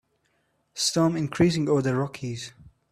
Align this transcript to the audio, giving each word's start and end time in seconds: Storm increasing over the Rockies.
Storm 0.73 1.15
increasing 1.15 1.69
over 1.69 1.83
the 1.83 1.95
Rockies. 1.95 2.53